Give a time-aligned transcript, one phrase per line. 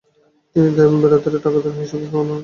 [0.55, 2.39] তিনি তোড়াভরতি টাকা দান হিসাবে প্রেরণ করেন।